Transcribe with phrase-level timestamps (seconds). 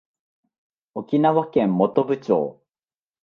[0.95, 2.59] 沖縄県本部町